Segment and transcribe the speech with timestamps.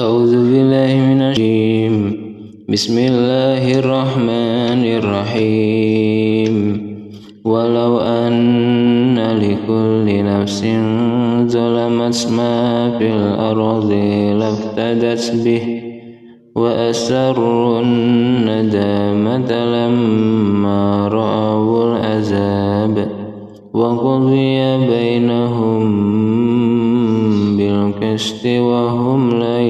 [0.00, 1.94] أعوذ بالله من الشيم
[2.68, 6.54] بسم الله الرحمن الرحيم.
[7.44, 10.62] ولو أن لكل نفس
[11.50, 13.92] ظلمت ما في الأرض
[14.38, 15.82] لافتدت به
[16.56, 23.08] وأسروا الندامة لما رأوا العذاب
[23.74, 25.88] وقضي بينهم
[27.56, 29.60] بالقسط وهم لا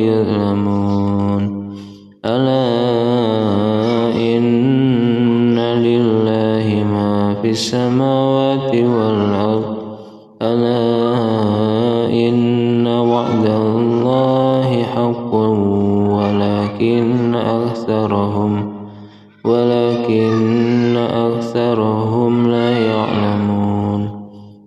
[7.58, 9.76] السماوات والأرض.
[10.42, 15.34] ألا إن وعد الله حق
[16.14, 18.52] ولكن أكثرهم
[19.44, 24.02] ولكن أكثرهم لا يعلمون.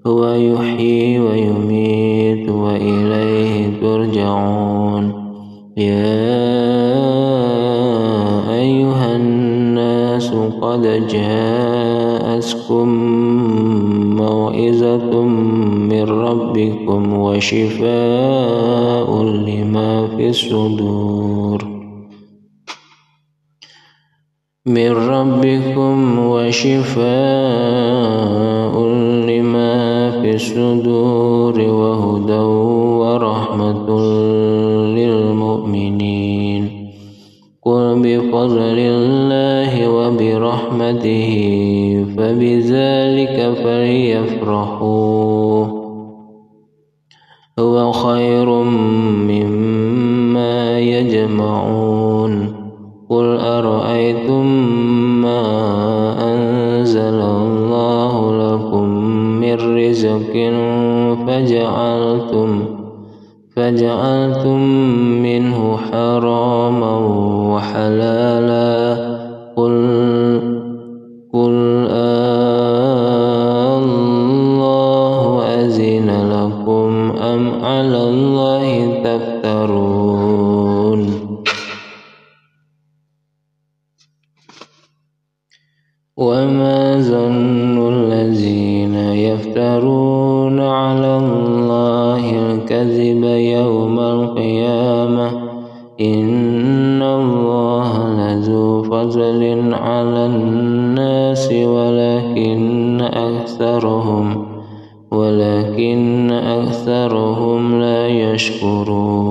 [0.08, 5.05] هو يحيي ويميت وإليه ترجعون.
[5.77, 6.21] يا
[8.62, 10.85] أيها الناس قد
[12.42, 12.90] جاءتكم
[14.18, 15.22] موعظة
[15.92, 21.64] من ربكم وشفاء لما في الصدور
[24.66, 27.06] من ربكم وشفاء
[29.30, 31.62] لما في الصدور
[37.96, 41.32] بفضل الله وبرحمته
[42.18, 45.66] فبذلك فليفرحوا.
[47.60, 48.50] هو خير
[49.30, 52.62] مما يجمعون.
[53.12, 54.46] قل أرأيتم
[55.22, 55.44] ما
[56.34, 58.88] أنزل الله لكم
[59.40, 60.34] من رزق
[61.28, 62.64] فجعلتم
[63.56, 64.59] فجعلتم
[67.72, 68.94] وحلالا
[69.56, 69.75] قل
[71.34, 71.56] قل
[73.79, 78.66] الله أذن لكم أم على الله
[79.03, 81.00] تفترون؟
[86.18, 93.24] وما ظن الذين يفترون على الله الكذب
[93.57, 95.51] يوم القيامة
[96.01, 97.60] إن الله
[99.01, 104.45] فضل على الناس ولكن أكثرهم
[105.12, 109.31] ولكن أكثرهم لا يشكرون.